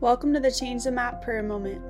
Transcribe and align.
Welcome 0.00 0.32
to 0.32 0.40
the 0.40 0.50
Change 0.50 0.84
the 0.84 0.92
Map 0.92 1.20
prayer 1.20 1.42
moment. 1.42 1.82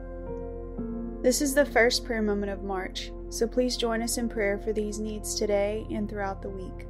This 1.22 1.40
is 1.40 1.54
the 1.54 1.64
first 1.64 2.04
prayer 2.04 2.22
moment 2.22 2.50
of 2.50 2.64
March, 2.64 3.12
so 3.28 3.46
please 3.46 3.76
join 3.76 4.02
us 4.02 4.18
in 4.18 4.28
prayer 4.28 4.58
for 4.58 4.72
these 4.72 4.98
needs 4.98 5.36
today 5.36 5.86
and 5.92 6.10
throughout 6.10 6.42
the 6.42 6.48
week. 6.48 6.88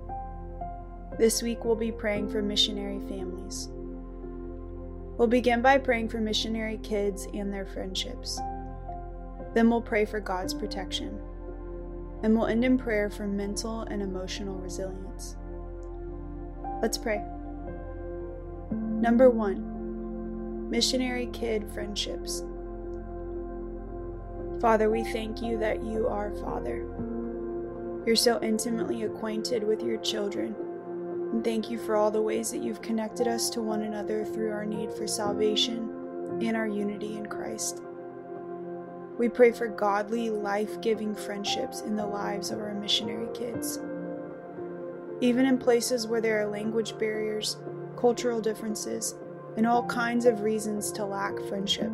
This 1.18 1.42
week 1.42 1.62
we'll 1.62 1.76
be 1.76 1.92
praying 1.92 2.30
for 2.30 2.40
missionary 2.40 3.00
families. 3.00 3.68
We'll 5.18 5.28
begin 5.28 5.60
by 5.60 5.76
praying 5.76 6.08
for 6.08 6.22
missionary 6.22 6.78
kids 6.78 7.28
and 7.34 7.52
their 7.52 7.66
friendships. 7.66 8.40
Then 9.52 9.68
we'll 9.68 9.82
pray 9.82 10.06
for 10.06 10.20
God's 10.20 10.54
protection. 10.54 11.20
And 12.22 12.34
we'll 12.34 12.46
end 12.46 12.64
in 12.64 12.78
prayer 12.78 13.10
for 13.10 13.26
mental 13.26 13.82
and 13.82 14.00
emotional 14.00 14.58
resilience. 14.58 15.36
Let's 16.80 16.96
pray. 16.96 17.22
Number 18.70 19.28
one 19.28 19.69
missionary 20.70 21.26
kid 21.32 21.68
friendships. 21.74 22.44
Father, 24.60 24.88
we 24.88 25.02
thank 25.04 25.42
you 25.42 25.58
that 25.58 25.82
you 25.82 26.06
are 26.06 26.30
Father. 26.36 26.86
You're 28.06 28.16
so 28.16 28.40
intimately 28.40 29.02
acquainted 29.02 29.64
with 29.64 29.82
your 29.82 29.98
children. 29.98 30.54
And 31.32 31.44
thank 31.44 31.70
you 31.70 31.78
for 31.78 31.96
all 31.96 32.10
the 32.10 32.22
ways 32.22 32.50
that 32.52 32.62
you've 32.62 32.82
connected 32.82 33.26
us 33.26 33.50
to 33.50 33.60
one 33.60 33.82
another 33.82 34.24
through 34.24 34.52
our 34.52 34.64
need 34.64 34.92
for 34.92 35.06
salvation 35.06 36.38
and 36.40 36.56
our 36.56 36.66
unity 36.68 37.16
in 37.16 37.26
Christ. 37.26 37.82
We 39.18 39.28
pray 39.28 39.50
for 39.52 39.68
godly, 39.68 40.30
life 40.30 40.80
giving 40.80 41.14
friendships 41.14 41.80
in 41.82 41.96
the 41.96 42.06
lives 42.06 42.50
of 42.50 42.60
our 42.60 42.74
missionary 42.74 43.28
kids. 43.34 43.80
Even 45.20 45.46
in 45.46 45.58
places 45.58 46.06
where 46.06 46.20
there 46.20 46.40
are 46.40 46.50
language 46.50 46.96
barriers, 46.96 47.58
cultural 47.96 48.40
differences, 48.40 49.14
and 49.56 49.66
all 49.66 49.84
kinds 49.86 50.26
of 50.26 50.42
reasons 50.42 50.92
to 50.92 51.04
lack 51.04 51.38
friendship. 51.48 51.90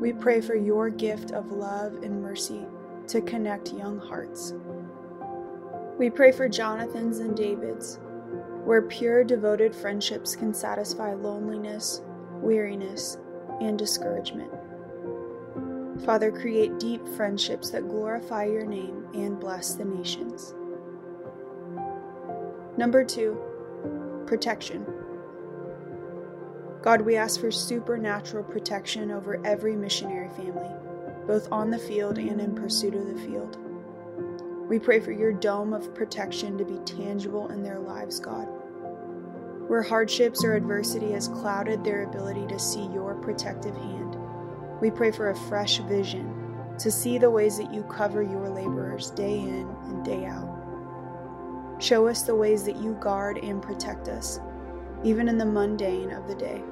We 0.00 0.12
pray 0.12 0.40
for 0.40 0.54
your 0.54 0.88
gift 0.88 1.32
of 1.32 1.52
love 1.52 1.94
and 2.02 2.22
mercy 2.22 2.64
to 3.08 3.20
connect 3.20 3.72
young 3.72 3.98
hearts. 3.98 4.54
We 5.98 6.08
pray 6.08 6.32
for 6.32 6.48
Jonathan's 6.48 7.18
and 7.18 7.36
David's, 7.36 7.98
where 8.64 8.82
pure, 8.82 9.24
devoted 9.24 9.74
friendships 9.74 10.34
can 10.34 10.54
satisfy 10.54 11.12
loneliness, 11.12 12.02
weariness, 12.40 13.18
and 13.60 13.78
discouragement. 13.78 14.50
Father, 16.06 16.32
create 16.32 16.78
deep 16.78 17.06
friendships 17.08 17.68
that 17.70 17.88
glorify 17.88 18.44
your 18.44 18.64
name 18.64 19.06
and 19.12 19.38
bless 19.38 19.74
the 19.74 19.84
nations. 19.84 20.54
Number 22.78 23.04
two, 23.04 23.38
protection. 24.26 24.86
God, 26.82 27.02
we 27.02 27.16
ask 27.16 27.40
for 27.40 27.50
supernatural 27.50 28.44
protection 28.44 29.10
over 29.10 29.38
every 29.44 29.76
missionary 29.76 30.30
family, 30.30 30.70
both 31.26 31.46
on 31.52 31.70
the 31.70 31.78
field 31.78 32.16
and 32.16 32.40
in 32.40 32.54
pursuit 32.54 32.94
of 32.94 33.06
the 33.06 33.20
field. 33.20 33.58
We 34.66 34.78
pray 34.78 34.98
for 35.00 35.12
your 35.12 35.32
dome 35.32 35.74
of 35.74 35.94
protection 35.94 36.56
to 36.56 36.64
be 36.64 36.78
tangible 36.86 37.48
in 37.48 37.62
their 37.62 37.80
lives, 37.80 38.18
God. 38.18 38.46
Where 39.68 39.82
hardships 39.82 40.42
or 40.42 40.54
adversity 40.54 41.12
has 41.12 41.28
clouded 41.28 41.84
their 41.84 42.04
ability 42.04 42.46
to 42.46 42.58
see 42.58 42.86
your 42.86 43.14
protective 43.16 43.76
hand, 43.76 44.16
we 44.80 44.90
pray 44.90 45.10
for 45.10 45.30
a 45.30 45.36
fresh 45.36 45.78
vision 45.80 46.34
to 46.78 46.90
see 46.90 47.18
the 47.18 47.30
ways 47.30 47.58
that 47.58 47.74
you 47.74 47.82
cover 47.84 48.22
your 48.22 48.48
laborers 48.48 49.10
day 49.10 49.38
in 49.38 49.68
and 49.84 50.02
day 50.02 50.24
out. 50.24 50.48
Show 51.78 52.08
us 52.08 52.22
the 52.22 52.34
ways 52.34 52.64
that 52.64 52.76
you 52.76 52.94
guard 53.00 53.36
and 53.36 53.60
protect 53.60 54.08
us 54.08 54.40
even 55.04 55.28
in 55.28 55.38
the 55.38 55.44
mundane 55.44 56.10
of 56.12 56.26
the 56.26 56.34
day. 56.34 56.62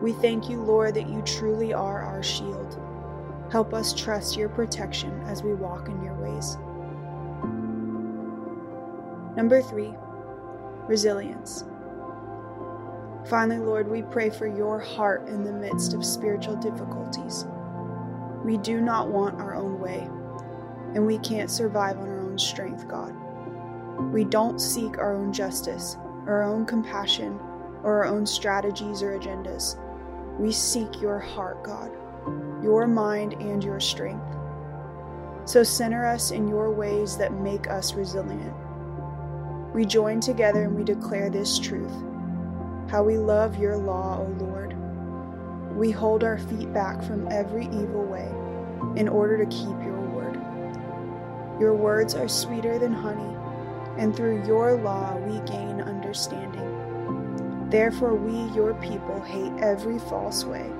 We 0.00 0.12
thank 0.12 0.48
you, 0.48 0.62
Lord, 0.62 0.94
that 0.94 1.08
you 1.08 1.22
truly 1.22 1.72
are 1.72 2.02
our 2.02 2.22
shield. 2.22 2.80
Help 3.50 3.72
us 3.72 3.94
trust 3.94 4.36
your 4.36 4.48
protection 4.48 5.20
as 5.22 5.42
we 5.42 5.54
walk 5.54 5.88
in 5.88 6.02
your 6.02 6.14
ways. 6.14 6.56
Number 9.36 9.62
three, 9.62 9.94
resilience. 10.88 11.64
Finally, 13.28 13.60
Lord, 13.64 13.88
we 13.88 14.02
pray 14.02 14.30
for 14.30 14.46
your 14.46 14.80
heart 14.80 15.28
in 15.28 15.44
the 15.44 15.52
midst 15.52 15.94
of 15.94 16.04
spiritual 16.04 16.56
difficulties. 16.56 17.46
We 18.44 18.56
do 18.56 18.80
not 18.80 19.08
want 19.08 19.40
our 19.40 19.54
own 19.54 19.78
way, 19.78 20.08
and 20.94 21.06
we 21.06 21.18
can't 21.18 21.50
survive 21.50 21.98
on 21.98 22.08
our 22.08 22.20
own 22.20 22.38
strength, 22.38 22.88
God. 22.88 23.14
We 24.12 24.24
don't 24.24 24.60
seek 24.60 24.98
our 24.98 25.14
own 25.14 25.32
justice, 25.32 25.96
our 26.26 26.42
own 26.42 26.64
compassion, 26.66 27.38
or 27.82 28.04
our 28.04 28.06
own 28.06 28.24
strategies 28.26 29.02
or 29.02 29.18
agendas. 29.18 29.76
We 30.38 30.52
seek 30.52 31.00
your 31.00 31.18
heart, 31.18 31.62
God, 31.64 31.90
your 32.62 32.86
mind, 32.86 33.34
and 33.34 33.62
your 33.62 33.80
strength. 33.80 34.36
So 35.44 35.62
center 35.62 36.06
us 36.06 36.30
in 36.30 36.46
your 36.46 36.70
ways 36.70 37.16
that 37.16 37.32
make 37.32 37.68
us 37.68 37.94
resilient. 37.94 38.54
We 39.74 39.84
join 39.84 40.20
together 40.20 40.62
and 40.64 40.76
we 40.76 40.84
declare 40.84 41.30
this 41.30 41.58
truth 41.58 41.92
how 42.88 43.02
we 43.02 43.16
love 43.16 43.58
your 43.58 43.76
law, 43.78 44.18
O 44.20 44.44
Lord. 44.44 44.76
We 45.76 45.90
hold 45.90 46.22
our 46.24 46.38
feet 46.38 46.72
back 46.74 47.02
from 47.02 47.26
every 47.32 47.64
evil 47.66 48.04
way 48.04 48.28
in 49.00 49.08
order 49.08 49.38
to 49.38 49.46
keep 49.46 49.82
your 49.82 50.00
word. 50.00 50.34
Your 51.58 51.74
words 51.74 52.14
are 52.14 52.28
sweeter 52.28 52.78
than 52.78 52.92
honey 52.92 53.34
and 53.98 54.14
through 54.14 54.46
your 54.46 54.76
law 54.76 55.16
we 55.16 55.38
gain 55.40 55.80
understanding. 55.80 57.68
Therefore, 57.70 58.14
we, 58.14 58.54
your 58.54 58.74
people, 58.74 59.20
hate 59.22 59.52
every 59.62 59.98
false 59.98 60.44
way, 60.44 60.70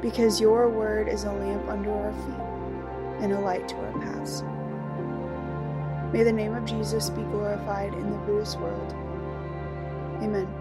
because 0.00 0.40
your 0.40 0.68
word 0.68 1.08
is 1.08 1.24
a 1.24 1.32
lamp 1.32 1.68
under 1.68 1.92
our 1.92 2.12
feet 2.12 3.22
and 3.22 3.32
a 3.32 3.40
light 3.40 3.68
to 3.68 3.76
our 3.76 3.92
paths. 4.00 4.42
May 6.12 6.22
the 6.22 6.32
name 6.32 6.54
of 6.54 6.64
Jesus 6.64 7.10
be 7.10 7.22
glorified 7.22 7.94
in 7.94 8.10
the 8.10 8.18
Buddhist 8.18 8.58
world. 8.58 8.94
Amen. 10.22 10.59